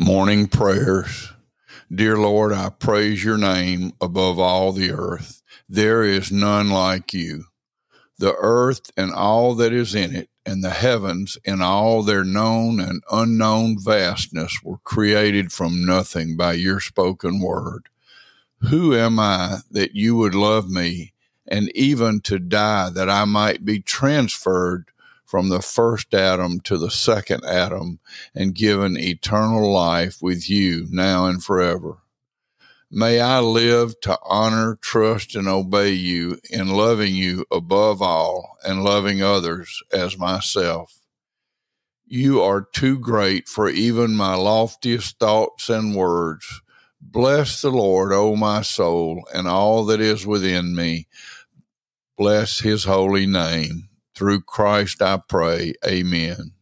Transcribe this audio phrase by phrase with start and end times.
[0.00, 1.32] Morning prayers.
[1.92, 5.42] Dear Lord, I praise your name above all the earth.
[5.68, 7.46] There is none like you.
[8.18, 12.80] The earth and all that is in it, and the heavens and all their known
[12.80, 17.88] and unknown vastness were created from nothing by your spoken word.
[18.70, 21.14] Who am I that you would love me,
[21.46, 24.90] and even to die that I might be transferred
[25.28, 28.00] from the first Adam to the second Adam
[28.34, 31.98] and given eternal life with you now and forever.
[32.90, 38.82] May I live to honor, trust, and obey you in loving you above all and
[38.82, 40.98] loving others as myself.
[42.06, 46.62] You are too great for even my loftiest thoughts and words.
[47.02, 51.06] Bless the Lord, O my soul, and all that is within me.
[52.16, 53.87] Bless his holy name.
[54.18, 55.74] Through Christ I pray.
[55.86, 56.52] Amen.